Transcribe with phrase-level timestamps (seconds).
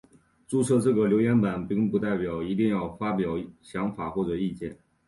[0.47, 4.79] 注册这个留言版并不代表一定要发表想法或意见。